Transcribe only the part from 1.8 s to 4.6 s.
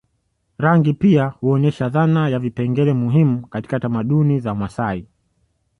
dhana na vipengele muhimu katika tamaduni za